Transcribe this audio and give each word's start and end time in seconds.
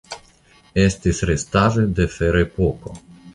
Estis 0.83 1.19
restaĵoj 1.31 1.85
de 2.01 2.09
Ferepoko. 2.15 2.97